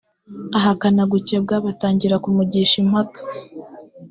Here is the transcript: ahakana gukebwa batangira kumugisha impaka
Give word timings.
ahakana 0.57 1.03
gukebwa 1.11 1.55
batangira 1.65 2.15
kumugisha 2.23 2.75
impaka 2.83 3.19